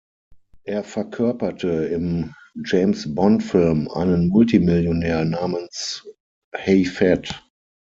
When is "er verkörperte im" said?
0.63-2.33